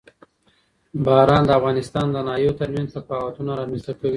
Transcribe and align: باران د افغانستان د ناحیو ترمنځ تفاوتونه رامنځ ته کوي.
باران 1.05 1.43
د 1.45 1.51
افغانستان 1.59 2.05
د 2.11 2.17
ناحیو 2.27 2.57
ترمنځ 2.59 2.89
تفاوتونه 2.97 3.51
رامنځ 3.59 3.81
ته 3.87 3.93
کوي. 3.99 4.09